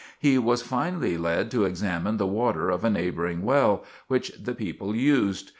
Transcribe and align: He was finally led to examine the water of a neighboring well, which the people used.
He 0.17 0.39
was 0.39 0.63
finally 0.63 1.15
led 1.15 1.51
to 1.51 1.63
examine 1.65 2.17
the 2.17 2.25
water 2.25 2.71
of 2.71 2.83
a 2.83 2.89
neighboring 2.89 3.43
well, 3.43 3.83
which 4.07 4.29
the 4.41 4.55
people 4.55 4.95
used. 4.95 5.49